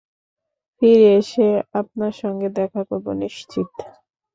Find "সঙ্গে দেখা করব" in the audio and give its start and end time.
2.21-3.05